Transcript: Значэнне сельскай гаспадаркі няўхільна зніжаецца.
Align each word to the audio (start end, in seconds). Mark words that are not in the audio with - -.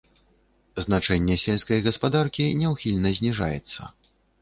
Значэнне 0.85 1.37
сельскай 1.43 1.85
гаспадаркі 1.91 2.51
няўхільна 2.65 3.15
зніжаецца. 3.21 3.81